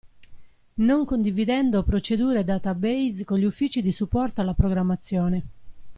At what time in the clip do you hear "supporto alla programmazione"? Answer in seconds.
3.91-5.43